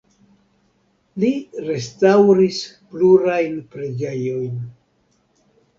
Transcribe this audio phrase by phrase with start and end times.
[1.23, 1.29] Li
[1.67, 2.59] restaŭris
[2.95, 4.61] plurajn preĝejojn.